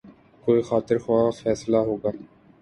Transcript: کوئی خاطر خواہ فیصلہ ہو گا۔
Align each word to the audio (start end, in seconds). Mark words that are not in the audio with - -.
کوئی 0.43 0.61
خاطر 0.61 0.97
خواہ 1.03 1.29
فیصلہ 1.41 1.79
ہو 1.87 1.95
گا۔ 2.03 2.09